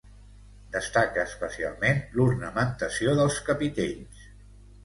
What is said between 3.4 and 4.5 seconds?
capitells.